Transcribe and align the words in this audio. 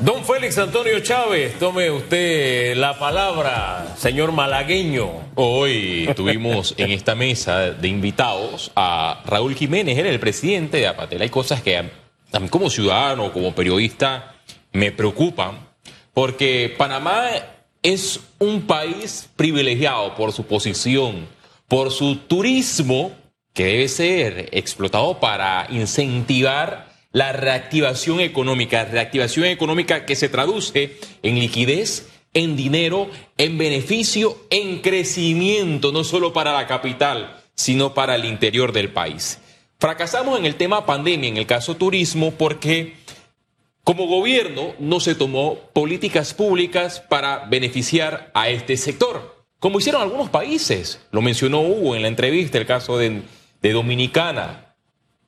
Don 0.00 0.24
Félix 0.24 0.58
Antonio 0.58 0.98
Chávez, 1.00 1.58
tome 1.58 1.90
usted 1.90 2.74
la 2.76 2.98
palabra, 2.98 3.94
señor 3.96 4.32
malagueño. 4.32 5.10
Hoy 5.36 6.08
tuvimos 6.16 6.74
en 6.76 6.90
esta 6.90 7.14
mesa 7.14 7.70
de 7.70 7.88
invitados 7.88 8.72
a 8.74 9.22
Raúl 9.26 9.54
Jiménez, 9.54 9.98
él 9.98 10.06
el 10.06 10.18
presidente 10.18 10.78
de 10.78 10.88
Apatel. 10.88 11.22
Hay 11.22 11.28
cosas 11.28 11.62
que 11.62 11.76
a 11.76 11.82
mí 12.40 12.48
como 12.48 12.70
ciudadano, 12.70 13.32
como 13.32 13.54
periodista, 13.54 14.34
me 14.72 14.90
preocupan, 14.90 15.58
porque 16.12 16.74
Panamá 16.76 17.30
es 17.82 18.18
un 18.38 18.62
país 18.62 19.28
privilegiado 19.36 20.14
por 20.16 20.32
su 20.32 20.44
posición, 20.46 21.28
por 21.68 21.92
su 21.92 22.16
turismo, 22.16 23.12
que 23.52 23.64
debe 23.66 23.88
ser 23.88 24.48
explotado 24.52 25.20
para 25.20 25.66
incentivar 25.70 26.91
la 27.12 27.32
reactivación 27.32 28.20
económica, 28.20 28.84
reactivación 28.84 29.46
económica 29.46 30.06
que 30.06 30.16
se 30.16 30.28
traduce 30.28 30.96
en 31.22 31.38
liquidez, 31.38 32.08
en 32.34 32.56
dinero, 32.56 33.10
en 33.36 33.58
beneficio, 33.58 34.38
en 34.50 34.80
crecimiento, 34.80 35.92
no 35.92 36.04
solo 36.04 36.32
para 36.32 36.52
la 36.52 36.66
capital, 36.66 37.42
sino 37.54 37.94
para 37.94 38.16
el 38.16 38.24
interior 38.24 38.72
del 38.72 38.90
país. 38.90 39.38
Fracasamos 39.78 40.38
en 40.38 40.46
el 40.46 40.54
tema 40.54 40.86
pandemia, 40.86 41.28
en 41.28 41.36
el 41.36 41.46
caso 41.46 41.76
turismo, 41.76 42.32
porque 42.32 42.94
como 43.84 44.06
gobierno 44.06 44.74
no 44.78 45.00
se 45.00 45.14
tomó 45.14 45.58
políticas 45.72 46.32
públicas 46.34 47.00
para 47.00 47.46
beneficiar 47.46 48.30
a 48.32 48.48
este 48.48 48.76
sector, 48.76 49.44
como 49.58 49.78
hicieron 49.78 50.00
algunos 50.00 50.30
países. 50.30 51.00
Lo 51.10 51.20
mencionó 51.20 51.60
Hugo 51.60 51.94
en 51.96 52.02
la 52.02 52.08
entrevista, 52.08 52.58
el 52.58 52.66
caso 52.66 52.96
de, 52.96 53.22
de 53.60 53.72
Dominicana, 53.72 54.71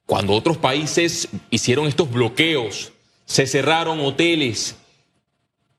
cuando 0.07 0.35
otros 0.35 0.57
países 0.59 1.29
hicieron 1.51 1.87
estos 1.87 2.11
bloqueos, 2.11 2.93
se 3.25 3.47
cerraron 3.47 4.01
hoteles. 4.01 4.77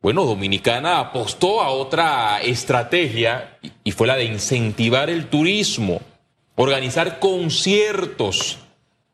Bueno, 0.01 0.25
Dominicana 0.25 0.99
apostó 0.99 1.61
a 1.61 1.69
otra 1.69 2.41
estrategia 2.41 3.57
y 3.83 3.91
fue 3.91 4.07
la 4.07 4.15
de 4.15 4.25
incentivar 4.25 5.09
el 5.09 5.27
turismo, 5.27 6.01
organizar 6.55 7.19
conciertos, 7.19 8.59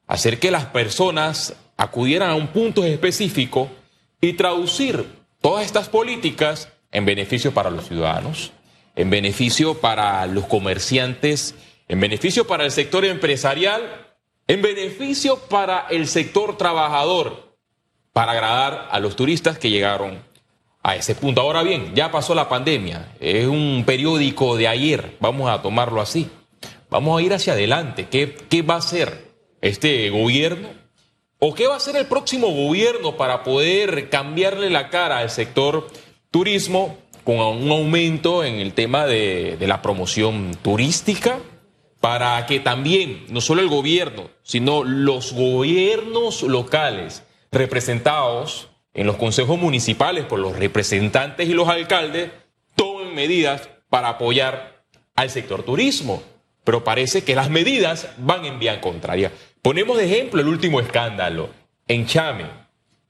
hacer 0.07 0.39
que 0.39 0.51
las 0.51 0.65
personas 0.65 1.55
acudieran 1.77 2.29
a 2.29 2.35
un 2.35 2.47
punto 2.47 2.83
específico 2.83 3.69
y 4.19 4.33
traducir 4.33 5.05
todas 5.41 5.65
estas 5.65 5.89
políticas 5.89 6.69
en 6.91 7.05
beneficio 7.05 7.53
para 7.53 7.69
los 7.69 7.87
ciudadanos, 7.87 8.51
en 8.95 9.09
beneficio 9.09 9.79
para 9.79 10.25
los 10.25 10.45
comerciantes, 10.45 11.55
en 11.87 11.99
beneficio 11.99 12.45
para 12.45 12.65
el 12.65 12.71
sector 12.71 13.03
empresarial 13.05 14.00
en 14.51 14.61
beneficio 14.61 15.37
para 15.37 15.87
el 15.89 16.09
sector 16.09 16.57
trabajador, 16.57 17.55
para 18.11 18.33
agradar 18.33 18.89
a 18.91 18.99
los 18.99 19.15
turistas 19.15 19.57
que 19.57 19.69
llegaron 19.69 20.21
a 20.83 20.97
ese 20.97 21.15
punto. 21.15 21.39
Ahora 21.39 21.63
bien, 21.63 21.95
ya 21.95 22.11
pasó 22.11 22.35
la 22.35 22.49
pandemia, 22.49 23.13
es 23.21 23.47
un 23.47 23.83
periódico 23.85 24.57
de 24.57 24.67
ayer, 24.67 25.15
vamos 25.21 25.49
a 25.49 25.61
tomarlo 25.61 26.01
así. 26.01 26.29
Vamos 26.89 27.17
a 27.17 27.23
ir 27.23 27.33
hacia 27.33 27.53
adelante. 27.53 28.09
¿Qué, 28.09 28.61
va 28.63 28.73
a 28.73 28.79
hacer 28.79 29.31
este 29.61 30.09
gobierno? 30.09 30.67
¿O 31.39 31.53
qué 31.53 31.67
va 31.67 31.75
a 31.75 31.77
hacer 31.77 31.95
el 31.95 32.07
próximo 32.07 32.47
gobierno 32.47 33.15
para 33.15 33.43
poder 33.43 34.09
cambiarle 34.09 34.69
la 34.69 34.89
cara 34.89 35.19
al 35.19 35.29
sector 35.29 35.87
turismo 36.29 36.97
con 37.23 37.37
un 37.37 37.71
aumento 37.71 38.43
en 38.43 38.55
el 38.55 38.73
tema 38.73 39.05
de 39.05 39.55
la 39.61 39.81
promoción 39.81 40.51
turística? 40.61 41.39
Para 42.01 42.45
que 42.47 42.59
también, 42.59 43.25
no 43.29 43.39
solo 43.41 43.61
el 43.61 43.69
gobierno, 43.69 44.29
sino 44.43 44.83
los 44.83 45.33
gobiernos 45.33 46.41
locales 46.41 47.23
representados 47.51 48.69
en 48.93 49.05
los 49.05 49.17
consejos 49.17 49.57
municipales 49.59 50.25
por 50.25 50.39
los 50.39 50.57
representantes 50.57 51.47
y 51.47 51.53
los 51.53 51.69
alcaldes, 51.69 52.31
tomen 52.75 53.13
medidas 53.13 53.69
para 53.89 54.09
apoyar 54.09 54.83
al 55.15 55.29
sector 55.29 55.63
turismo. 55.63 56.23
Pero 56.63 56.83
parece 56.83 57.23
que 57.23 57.35
las 57.35 57.49
medidas 57.49 58.09
van 58.17 58.45
en 58.45 58.59
vía 58.59 58.81
contraria. 58.81 59.31
Ponemos 59.61 59.97
de 59.97 60.05
ejemplo 60.05 60.41
el 60.41 60.47
último 60.47 60.79
escándalo. 60.79 61.49
En 61.87 62.07
Chame 62.07 62.45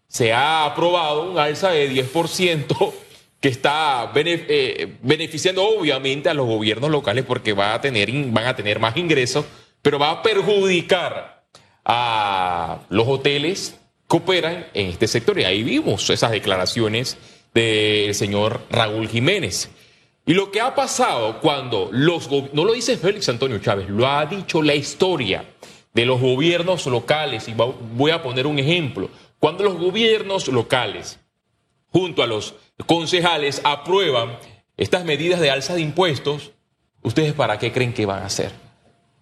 se 0.08 0.34
ha 0.34 0.66
aprobado 0.66 1.31
un 1.31 1.40
alza 1.40 1.72
de 1.72 1.90
10% 1.90 2.94
que 3.41 3.50
está 3.50 4.12
eh, 4.16 4.97
beneficiando 5.02 5.68
obviamente 5.68 6.29
a 6.29 6.34
los 6.34 6.46
gobiernos 6.46 6.91
locales 6.91 7.25
porque 7.25 7.53
va 7.53 7.74
a 7.74 7.81
tener, 7.81 8.12
van 8.28 8.46
a 8.46 8.56
tener 8.56 8.79
más 8.79 8.96
ingresos, 8.96 9.46
pero 9.81 9.97
va 9.97 10.12
a 10.12 10.22
perjudicar 10.22 11.44
a 11.84 12.81
los 12.90 13.07
hoteles 13.07 13.79
que 14.07 14.18
operan 14.18 14.68
en 14.75 14.88
este 14.88 15.07
sector. 15.07 15.40
Y 15.40 15.44
ahí 15.44 15.63
vimos 15.63 16.07
esas 16.12 16.29
declaraciones 16.31 17.18
del 17.53 18.13
señor 18.13 18.62
Raúl 18.69 19.09
Jiménez. 19.09 19.72
Y 20.25 20.35
lo 20.35 20.52
que 20.52 20.62
ha 20.62 20.75
pasado 20.75 21.40
cuando 21.40 21.90
los 21.91 22.29
no 22.53 22.63
lo 22.63 22.73
dice 22.73 22.96
Félix 22.96 23.28
Antonio 23.28 23.58
Chávez, 23.58 23.90
lo 23.90 24.08
ha 24.08 24.23
dicho 24.28 24.62
la 24.62 24.75
historia 24.75 25.46
de 25.96 26.06
los 26.06 26.22
gobiernos 26.22 26.85
locales, 26.85 27.47
y 27.47 27.53
voy 27.53 28.12
a 28.12 28.22
poner 28.22 28.46
un 28.46 28.59
ejemplo, 28.59 29.09
cuando 29.40 29.63
los 29.63 29.78
gobiernos 29.78 30.47
locales, 30.47 31.19
junto 31.91 32.23
a 32.23 32.28
los 32.28 32.56
concejales 32.86 33.62
aprueban 33.64 34.38
estas 34.78 35.06
medidas 35.06 35.40
de 35.40 35.52
alza 35.52 35.75
de 35.75 35.81
impuestos, 35.81 36.52
¿ustedes 37.02 37.34
para 37.34 37.59
qué 37.59 37.72
creen 37.72 37.94
que 37.94 38.06
van 38.06 38.24
a 38.24 38.28
hacer? 38.28 38.52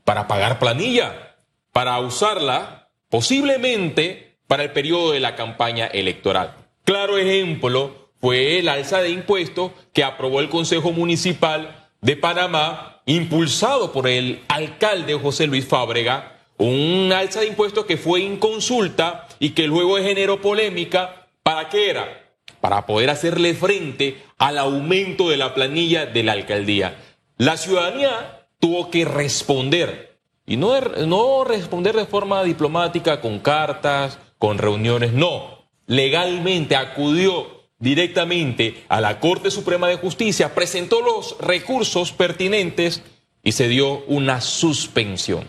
Para 0.03 0.27
pagar 0.27 0.59
planilla, 0.59 1.35
para 1.71 1.99
usarla 1.99 2.89
posiblemente 3.09 4.37
para 4.47 4.63
el 4.63 4.71
periodo 4.71 5.11
de 5.11 5.19
la 5.19 5.35
campaña 5.35 5.87
electoral. 5.87 6.55
Claro 6.83 7.17
ejemplo 7.17 8.11
fue 8.19 8.59
el 8.59 8.69
alza 8.69 9.01
de 9.01 9.09
impuestos 9.09 9.71
que 9.93 10.03
aprobó 10.03 10.39
el 10.39 10.49
Consejo 10.49 10.91
Municipal 10.91 11.89
de 12.01 12.15
Panamá, 12.15 13.01
impulsado 13.05 13.91
por 13.91 14.07
el 14.07 14.41
alcalde 14.47 15.15
José 15.15 15.47
Luis 15.47 15.65
Fábrega, 15.65 16.37
un 16.57 17.11
alza 17.13 17.41
de 17.41 17.47
impuestos 17.47 17.85
que 17.85 17.97
fue 17.97 18.21
inconsulta 18.21 19.27
y 19.39 19.51
que 19.51 19.67
luego 19.67 19.97
generó 19.97 20.41
polémica. 20.41 21.27
¿Para 21.43 21.69
qué 21.69 21.89
era? 21.89 22.28
Para 22.61 22.85
poder 22.85 23.09
hacerle 23.09 23.53
frente 23.53 24.21
al 24.37 24.57
aumento 24.57 25.29
de 25.29 25.37
la 25.37 25.53
planilla 25.53 26.05
de 26.05 26.23
la 26.23 26.33
alcaldía. 26.33 26.97
La 27.37 27.57
ciudadanía 27.57 28.47
tuvo 28.59 28.89
que 28.89 29.05
responder, 29.05 30.17
y 30.45 30.57
no, 30.57 31.43
responder 31.43 31.95
de 31.95 32.05
forma 32.05 32.43
diplomática 32.43 33.21
con 33.21 33.39
cartas, 33.39 34.19
con 34.37 34.57
reuniones, 34.57 35.13
no, 35.13 35.65
legalmente 35.87 36.75
acudió 36.75 37.59
directamente 37.79 38.83
a 38.89 38.99
la 38.99 39.19
Corte 39.19 39.51
Suprema 39.51 39.87
de 39.87 39.95
Justicia, 39.95 40.53
presentó 40.53 41.01
los 41.01 41.37
recursos 41.39 42.11
pertinentes 42.11 43.01
y 43.41 43.53
se 43.53 43.67
dio 43.67 44.03
una 44.07 44.41
suspensión. 44.41 45.47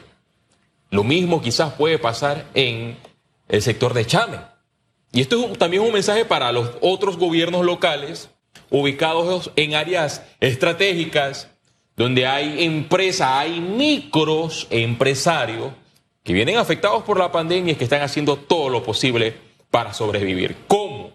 Lo 0.91 1.05
mismo 1.05 1.41
quizás 1.41 1.73
puede 1.75 1.99
pasar 1.99 2.47
en 2.55 2.97
el 3.49 3.63
sector 3.63 3.95
de 3.95 4.07
Chame. 4.07 4.50
Y 5.13 5.21
esto 5.21 5.51
es 5.51 5.59
también 5.59 5.83
un 5.83 5.93
mensaje 5.93 6.25
para 6.25 6.53
los 6.53 6.71
otros 6.81 7.17
gobiernos 7.17 7.65
locales 7.65 8.31
ubicados 8.71 9.51
en 9.57 9.75
áreas 9.75 10.25
estratégicas, 10.39 11.49
donde 11.97 12.27
hay 12.27 12.65
empresas, 12.65 13.29
hay 13.33 13.61
micros 13.61 14.67
empresarios 14.71 15.73
que 16.23 16.33
vienen 16.33 16.57
afectados 16.57 17.03
por 17.03 17.19
la 17.19 17.33
pandemia 17.33 17.73
y 17.73 17.77
que 17.77 17.85
están 17.85 18.03
haciendo 18.03 18.37
todo 18.37 18.69
lo 18.69 18.83
posible 18.83 19.35
para 19.71 19.93
sobrevivir. 19.93 20.57
¿Cómo 20.69 21.13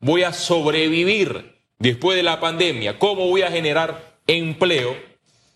voy 0.00 0.22
a 0.22 0.32
sobrevivir 0.32 1.54
después 1.78 2.16
de 2.16 2.22
la 2.22 2.40
pandemia? 2.40 2.98
¿Cómo 2.98 3.28
voy 3.28 3.42
a 3.42 3.50
generar 3.50 4.18
empleo 4.26 4.96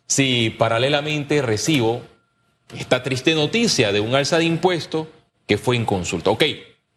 si 0.07 0.51
paralelamente 0.51 1.43
recibo 1.43 2.03
esta 2.77 3.03
triste 3.03 3.35
noticia 3.35 3.93
de 3.93 4.01
un 4.01 4.15
alza 4.15 4.39
de 4.39 4.45
impuestos 4.45 5.09
que 5.47 5.59
fue 5.59 5.77
en 5.77 5.85
consulta? 5.85 6.31
Ok, 6.31 6.45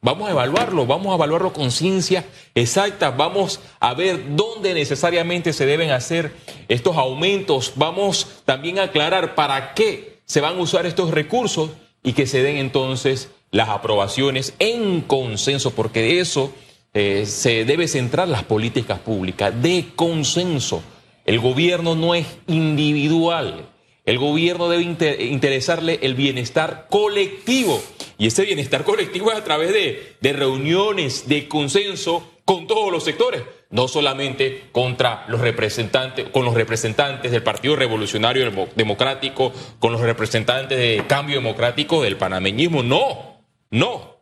Vamos 0.02 0.28
a 0.28 0.32
evaluarlo, 0.32 0.86
vamos 0.86 1.12
a 1.12 1.16
evaluarlo 1.16 1.52
con 1.52 1.72
ciencia 1.72 2.26
exacta, 2.54 3.10
vamos 3.10 3.60
a 3.80 3.94
ver 3.96 4.36
dónde 4.36 4.74
necesariamente 4.74 5.52
se 5.52 5.66
deben 5.66 5.90
hacer 5.90 6.32
estos 6.68 6.96
aumentos, 6.96 7.74
vamos 7.76 8.28
también 8.46 8.78
a 8.78 8.84
aclarar 8.84 9.34
para 9.34 9.74
qué 9.74 10.20
se 10.26 10.42
van 10.42 10.58
a 10.58 10.62
usar 10.62 10.86
estos 10.86 11.12
recursos 11.12 11.72
y 12.04 12.14
que 12.14 12.28
se 12.28 12.44
den 12.44 12.58
entonces 12.58 13.30
las 13.50 13.70
aprobaciones 13.70 14.54
en 14.60 15.02
consenso, 15.02 15.72
porque 15.72 16.02
de 16.02 16.20
eso 16.20 16.54
eh, 16.94 17.26
se 17.26 17.66
debe 17.66 17.88
centrar 17.88 18.28
las 18.28 18.44
políticas 18.44 19.00
públicas, 19.00 19.54
de 19.62 19.88
consenso. 19.96 20.84
El 21.26 21.40
gobierno 21.40 21.96
no 21.96 22.14
es 22.14 22.28
individual, 22.48 23.70
el 24.06 24.20
gobierno 24.20 24.70
debe 24.70 24.84
interesarle 25.24 26.00
el 26.04 26.16
bienestar 26.16 26.88
colectivo. 26.90 27.82
Y 28.18 28.28
ese 28.28 28.44
bienestar 28.44 28.84
colectivo 28.84 29.32
es 29.32 29.38
a 29.38 29.44
través 29.44 29.74
de, 29.74 30.16
de, 30.22 30.34
reuniones, 30.34 31.28
de 31.28 31.48
consenso 31.48 32.32
con 32.46 32.68
todos 32.68 32.92
los 32.92 33.04
sectores, 33.04 33.42
no 33.72 33.88
solamente 33.88 34.66
contra 34.72 35.26
los 35.28 35.42
representantes, 35.42 36.30
con 36.30 36.46
los 36.46 36.54
representantes 36.54 37.32
del 37.32 37.42
Partido 37.42 37.76
Revolucionario 37.76 38.68
Democrático, 38.76 39.52
con 39.80 39.92
los 39.92 40.02
representantes 40.02 40.78
de 40.78 41.04
Cambio 41.08 41.38
Democrático 41.38 42.04
del 42.04 42.18
panameñismo, 42.18 42.84
no, 42.84 43.42
no. 43.72 44.18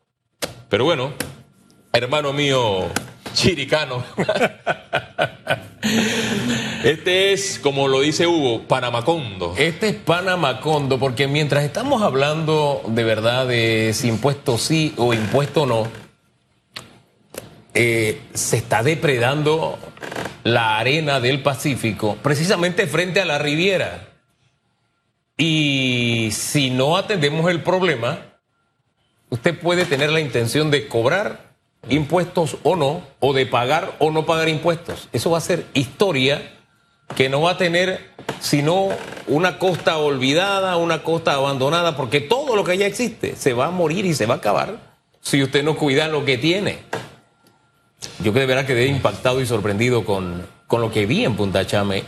Pero 0.69 0.85
bueno, 0.85 1.11
hermano 1.91 2.31
mío, 2.31 2.87
chiricano. 3.33 4.05
Este 6.83 7.31
es, 7.31 7.59
como 7.59 7.87
lo 7.87 8.01
dice 8.01 8.27
Hugo, 8.27 8.63
Panamacondo. 8.67 9.55
Este 9.57 9.87
es 9.87 9.95
Panamacondo, 9.95 10.99
porque 10.99 11.29
mientras 11.29 11.63
estamos 11.63 12.01
hablando 12.01 12.81
de 12.87 13.05
verdad 13.05 13.47
de 13.47 13.93
si 13.93 14.09
impuesto 14.09 14.57
sí 14.57 14.93
o 14.97 15.13
impuesto 15.13 15.65
no, 15.65 15.87
eh, 17.73 18.19
se 18.33 18.57
está 18.57 18.83
depredando 18.83 19.79
la 20.43 20.77
arena 20.77 21.21
del 21.21 21.41
Pacífico, 21.41 22.17
precisamente 22.21 22.85
frente 22.85 23.21
a 23.21 23.25
la 23.25 23.37
Riviera. 23.37 24.09
Y 25.37 26.31
si 26.33 26.69
no 26.69 26.97
atendemos 26.97 27.49
el 27.49 27.63
problema, 27.63 28.19
usted 29.29 29.57
puede 29.57 29.85
tener 29.85 30.11
la 30.11 30.19
intención 30.19 30.69
de 30.69 30.89
cobrar 30.89 31.53
impuestos 31.87 32.57
o 32.63 32.75
no, 32.75 33.03
o 33.21 33.31
de 33.31 33.45
pagar 33.45 33.95
o 33.99 34.11
no 34.11 34.25
pagar 34.25 34.49
impuestos. 34.49 35.07
Eso 35.13 35.31
va 35.31 35.37
a 35.37 35.41
ser 35.41 35.65
historia 35.73 36.52
que 37.15 37.29
no 37.29 37.41
va 37.41 37.51
a 37.51 37.57
tener 37.57 38.13
sino 38.39 38.89
una 39.27 39.57
costa 39.57 39.97
olvidada, 39.97 40.75
una 40.77 41.03
costa 41.03 41.33
abandonada, 41.33 41.95
porque 41.95 42.19
todo 42.19 42.55
lo 42.55 42.63
que 42.63 42.77
ya 42.77 42.85
existe 42.85 43.35
se 43.35 43.53
va 43.53 43.67
a 43.67 43.71
morir 43.71 44.05
y 44.05 44.13
se 44.13 44.25
va 44.25 44.35
a 44.35 44.37
acabar 44.37 44.77
si 45.21 45.41
usted 45.41 45.63
no 45.63 45.75
cuida 45.77 46.07
lo 46.07 46.25
que 46.25 46.37
tiene. 46.37 46.79
Yo 48.21 48.33
que 48.33 48.41
de 48.41 48.45
verdad 48.45 48.65
quedé 48.65 48.87
impactado 48.87 49.39
y 49.41 49.45
sorprendido 49.45 50.03
con, 50.03 50.45
con 50.67 50.81
lo 50.81 50.91
que 50.91 51.05
vi 51.05 51.23
en 51.23 51.35
Punta 51.35 51.65
Chame 51.65 52.03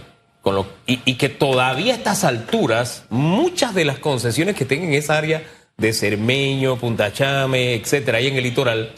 con 0.46 0.54
lo, 0.54 0.68
y, 0.86 1.16
que 1.16 1.28
todavía 1.30 1.94
a 1.94 1.98
estas 1.98 2.24
alturas 2.24 3.06
muchas 3.10 3.74
de 3.74 3.84
las 3.84 3.98
concesiones 3.98 4.56
que 4.56 4.64
tengan 4.64 4.90
en 4.90 4.94
esa 4.94 5.18
área 5.18 5.44
de 5.76 5.92
Cermeño, 5.92 6.78
Punta 6.78 7.12
Chame, 7.12 7.74
etcétera, 7.74 8.20
ahí 8.20 8.28
en 8.28 8.36
el 8.36 8.44
litoral, 8.44 8.94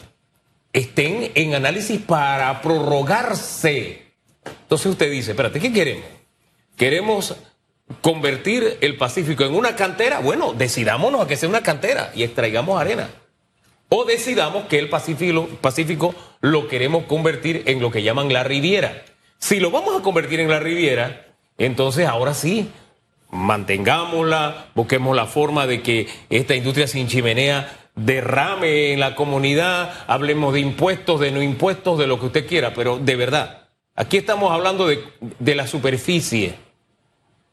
estén 0.74 1.32
en 1.34 1.54
análisis 1.54 2.02
para 2.02 2.60
prorrogarse. 2.60 4.07
Entonces 4.68 4.88
usted 4.88 5.10
dice, 5.10 5.30
espérate, 5.30 5.60
¿qué 5.60 5.72
queremos? 5.72 6.04
¿Queremos 6.76 7.36
convertir 8.02 8.76
el 8.82 8.98
Pacífico 8.98 9.44
en 9.44 9.54
una 9.54 9.74
cantera? 9.76 10.18
Bueno, 10.18 10.52
decidámonos 10.52 11.22
a 11.22 11.26
que 11.26 11.38
sea 11.38 11.48
una 11.48 11.62
cantera 11.62 12.12
y 12.14 12.22
extraigamos 12.22 12.78
arena. 12.78 13.08
O 13.88 14.04
decidamos 14.04 14.66
que 14.66 14.78
el 14.78 14.90
Pacífico, 14.90 16.14
lo 16.42 16.68
queremos 16.68 17.04
convertir 17.04 17.62
en 17.64 17.80
lo 17.80 17.90
que 17.90 18.02
llaman 18.02 18.30
la 18.30 18.44
Riviera. 18.44 19.06
Si 19.38 19.58
lo 19.58 19.70
vamos 19.70 19.98
a 19.98 20.02
convertir 20.02 20.38
en 20.40 20.50
la 20.50 20.60
Riviera, 20.60 21.28
entonces 21.56 22.06
ahora 22.06 22.34
sí, 22.34 22.68
mantengámosla, 23.30 24.66
busquemos 24.74 25.16
la 25.16 25.24
forma 25.24 25.66
de 25.66 25.80
que 25.80 26.08
esta 26.28 26.54
industria 26.54 26.86
sin 26.86 27.08
chimenea 27.08 27.88
derrame 27.94 28.92
en 28.92 29.00
la 29.00 29.14
comunidad, 29.14 29.94
hablemos 30.08 30.52
de 30.52 30.60
impuestos, 30.60 31.20
de 31.20 31.30
no 31.30 31.40
impuestos, 31.42 31.98
de 31.98 32.06
lo 32.06 32.20
que 32.20 32.26
usted 32.26 32.46
quiera, 32.46 32.74
pero 32.74 32.98
de 32.98 33.16
verdad, 33.16 33.67
aquí 33.98 34.16
estamos 34.16 34.52
hablando 34.52 34.86
de, 34.86 35.04
de 35.40 35.54
la 35.56 35.66
superficie. 35.66 36.54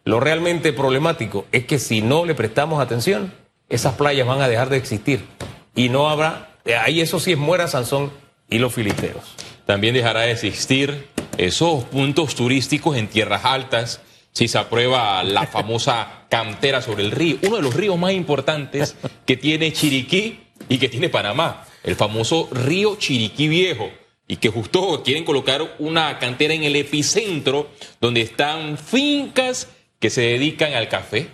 Lo 0.04 0.20
realmente 0.20 0.72
problemático 0.74 1.46
es 1.52 1.66
que 1.66 1.80
si 1.80 2.02
no 2.02 2.26
le 2.26 2.36
prestamos 2.36 2.80
atención, 2.80 3.34
esas 3.68 3.96
playas 3.96 4.28
van 4.28 4.42
a 4.42 4.48
dejar 4.48 4.70
de 4.70 4.78
existir 4.78 5.26
y 5.74 5.90
no 5.90 6.08
habrá, 6.08 6.56
ahí 6.80 7.02
eso 7.02 7.20
sí 7.20 7.32
es 7.32 7.38
muera 7.40 7.68
Sansón 7.68 8.12
y 8.48 8.60
los 8.60 8.74
filisteos. 8.74 9.36
También 9.66 9.96
dejará 9.96 10.22
de 10.22 10.34
existir 10.34 11.10
esos 11.40 11.84
puntos 11.86 12.36
turísticos 12.36 12.96
en 12.96 13.08
tierras 13.08 13.44
altas 13.44 14.02
si 14.32 14.48
se 14.48 14.60
aprueba 14.60 15.24
la 15.24 15.48
famosa 15.48 16.26
cantera 16.30 16.84
sobre 16.84 17.04
el 17.04 17.12
río, 17.12 17.38
uno 17.42 17.56
de 17.56 17.64
los 17.64 17.74
ríos 17.74 17.98
más 17.98 18.12
importantes 18.12 18.96
que 19.26 19.36
tiene 19.36 19.74
Chiriquí 19.74 20.42
y 20.70 20.78
que 20.78 20.90
tiene 20.90 21.10
Panamá, 21.10 21.66
el 21.84 21.96
famoso 21.96 22.48
río 22.52 22.98
Chiriquí 22.98 23.48
Viejo, 23.48 23.90
y 24.28 24.38
que 24.38 24.50
justo 24.50 25.02
quieren 25.04 25.24
colocar 25.24 25.76
una 25.80 26.18
cantera 26.20 26.54
en 26.54 26.64
el 26.64 26.76
epicentro 26.76 27.70
donde 28.02 28.22
están 28.22 28.78
fincas 28.78 29.68
que 30.00 30.10
se 30.10 30.22
dedican 30.22 30.74
al 30.74 30.88
café, 30.90 31.28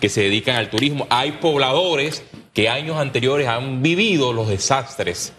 que 0.00 0.08
se 0.08 0.22
dedican 0.22 0.56
al 0.56 0.70
turismo. 0.70 1.06
Hay 1.10 1.32
pobladores 1.32 2.22
que 2.54 2.68
años 2.68 2.96
anteriores 2.96 3.48
han 3.48 3.82
vivido 3.82 4.32
los 4.32 4.48
desastres 4.48 5.32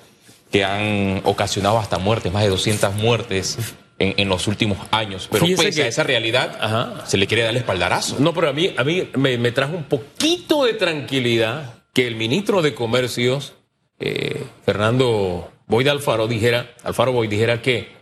que 0.51 0.63
han 0.63 1.21
ocasionado 1.25 1.77
hasta 1.77 1.97
muertes, 1.99 2.31
más 2.31 2.43
de 2.43 2.49
200 2.49 2.95
muertes 2.95 3.57
en, 3.99 4.13
en 4.17 4.29
los 4.29 4.47
últimos 4.47 4.77
años. 4.91 5.27
Pero 5.31 5.45
Fíjese 5.45 5.63
pese 5.63 5.79
que- 5.81 5.85
a 5.85 5.87
esa 5.89 6.03
realidad, 6.03 6.57
Ajá. 6.59 7.05
se 7.05 7.17
le 7.17 7.27
quiere 7.27 7.43
dar 7.43 7.51
el 7.51 7.57
espaldarazo. 7.57 8.15
No, 8.19 8.33
pero 8.33 8.49
a 8.49 8.53
mí, 8.53 8.73
a 8.77 8.83
mí 8.83 9.07
me, 9.15 9.37
me 9.37 9.51
trajo 9.51 9.75
un 9.75 9.83
poquito 9.83 10.63
de 10.65 10.73
tranquilidad 10.73 11.75
que 11.93 12.07
el 12.07 12.15
ministro 12.15 12.61
de 12.61 12.73
Comercios, 12.73 13.53
eh, 13.99 14.43
Fernando 14.65 15.51
Boyd 15.69 15.87
Alfaro, 15.87 16.27
dijera, 16.27 16.73
Alfaro 16.83 17.13
Boyd 17.13 17.29
dijera 17.29 17.61
que 17.61 17.95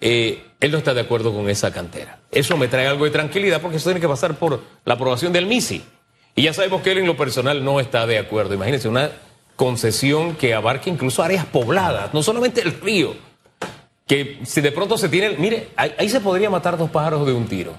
eh, 0.00 0.44
él 0.60 0.70
no 0.70 0.78
está 0.78 0.94
de 0.94 1.00
acuerdo 1.00 1.34
con 1.34 1.50
esa 1.50 1.72
cantera. 1.72 2.20
Eso 2.30 2.56
me 2.56 2.68
trae 2.68 2.86
algo 2.86 3.04
de 3.04 3.10
tranquilidad 3.10 3.60
porque 3.60 3.78
eso 3.78 3.90
tiene 3.90 4.00
que 4.00 4.08
pasar 4.08 4.36
por 4.36 4.62
la 4.84 4.94
aprobación 4.94 5.32
del 5.32 5.46
MISI. 5.46 5.82
Y 6.36 6.42
ya 6.42 6.54
sabemos 6.54 6.80
que 6.80 6.92
él 6.92 6.98
en 6.98 7.06
lo 7.06 7.16
personal 7.16 7.64
no 7.64 7.80
está 7.80 8.06
de 8.06 8.18
acuerdo. 8.18 8.54
Imagínense, 8.54 8.88
una 8.88 9.10
concesión 9.56 10.36
que 10.36 10.54
abarque 10.54 10.90
incluso 10.90 11.20
áreas 11.24 11.44
pobladas, 11.44 12.14
no 12.14 12.22
solamente 12.22 12.60
el 12.60 12.80
río. 12.80 13.16
Que 14.06 14.38
si 14.44 14.60
de 14.60 14.70
pronto 14.70 14.96
se 14.96 15.08
tiene, 15.08 15.36
mire, 15.36 15.70
ahí, 15.74 15.92
ahí 15.98 16.08
se 16.08 16.20
podría 16.20 16.50
matar 16.50 16.78
dos 16.78 16.88
pájaros 16.88 17.26
de 17.26 17.32
un 17.32 17.48
tiro. 17.48 17.76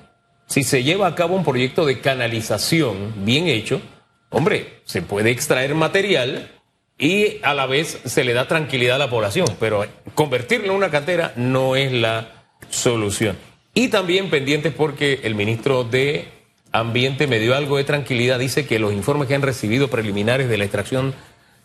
Si 0.48 0.64
se 0.64 0.84
lleva 0.84 1.08
a 1.08 1.16
cabo 1.16 1.38
un 1.38 1.46
proyecto 1.46 1.86
de 1.86 2.02
canalización 2.02 3.14
bien 3.24 3.48
hecho, 3.48 3.82
hombre, 4.30 4.82
se 4.84 5.02
puede 5.02 5.32
extraer 5.32 5.74
material 5.76 6.59
y 7.00 7.38
a 7.44 7.54
la 7.54 7.66
vez 7.66 8.00
se 8.04 8.26
le 8.26 8.34
da 8.34 8.48
tranquilidad 8.48 8.98
a 8.98 9.00
la 9.00 9.10
población, 9.10 9.48
pero 9.60 9.86
convertirlo 10.14 10.68
en 10.68 10.74
una 10.74 10.92
cantera 10.92 11.32
no 11.38 11.78
es 11.78 11.94
la 11.94 12.44
solución. 12.70 13.38
Y 13.74 13.88
también 13.88 14.30
pendientes 14.30 14.74
porque 14.74 15.22
el 15.24 15.34
ministro 15.34 15.86
de 15.86 16.28
Ambiente 16.72 17.26
me 17.26 17.40
dio 17.40 17.56
algo 17.56 17.78
de 17.78 17.86
tranquilidad, 17.86 18.38
dice 18.38 18.68
que 18.68 18.78
los 18.78 18.94
informes 18.94 19.28
que 19.28 19.36
han 19.36 19.42
recibido 19.42 19.88
preliminares 19.88 20.50
de 20.50 20.58
la 20.58 20.66
extracción 20.66 21.16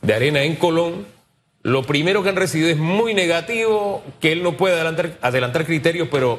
de 0.00 0.14
arena 0.14 0.44
en 0.44 0.54
Colón, 0.54 1.06
lo 1.62 1.82
primero 1.82 2.22
que 2.22 2.28
han 2.28 2.36
recibido 2.36 2.70
es 2.70 2.76
muy 2.76 3.12
negativo, 3.12 4.04
que 4.20 4.32
él 4.32 4.42
no 4.42 4.56
puede 4.56 4.74
adelantar, 4.76 5.18
adelantar 5.20 5.66
criterios, 5.66 6.08
pero 6.10 6.38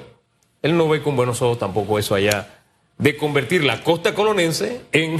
él 0.62 0.77
no 0.77 0.88
ve 0.88 1.01
con 1.01 1.15
buenos 1.15 1.41
ojos 1.41 1.59
tampoco 1.59 2.00
eso 2.00 2.15
allá 2.15 2.48
de 2.98 3.18
convertir 3.18 3.63
la 3.63 3.83
costa 3.83 4.13
colonense 4.13 4.81
en, 4.94 5.18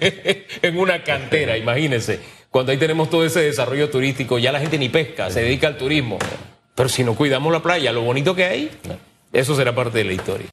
en 0.62 0.78
una 0.78 1.02
cantera, 1.02 1.56
imagínense. 1.56 2.20
Cuando 2.58 2.72
ahí 2.72 2.78
tenemos 2.78 3.08
todo 3.08 3.24
ese 3.24 3.42
desarrollo 3.42 3.88
turístico, 3.88 4.36
ya 4.36 4.50
la 4.50 4.58
gente 4.58 4.78
ni 4.78 4.88
pesca, 4.88 5.30
se 5.30 5.42
dedica 5.42 5.68
al 5.68 5.76
turismo. 5.76 6.18
Pero 6.74 6.88
si 6.88 7.04
no 7.04 7.14
cuidamos 7.14 7.52
la 7.52 7.62
playa, 7.62 7.92
lo 7.92 8.02
bonito 8.02 8.34
que 8.34 8.46
hay, 8.46 8.68
eso 9.32 9.54
será 9.54 9.76
parte 9.76 9.98
de 9.98 10.04
la 10.04 10.12
historia. 10.14 10.46